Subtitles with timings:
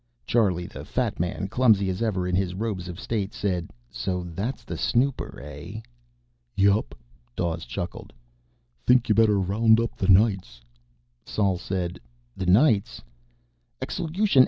[0.25, 4.63] Charlie, the fat man, clumsy as ever in his robes of State, said: "So that's
[4.63, 5.81] the snooper, eh?"
[6.55, 6.95] "Yep,"
[7.35, 8.11] Dawes chuckled.
[8.87, 10.59] "Think you better round up the Knights."
[11.23, 11.99] Sol said:
[12.35, 13.03] "The Knights?"
[13.79, 14.39] "Exelution!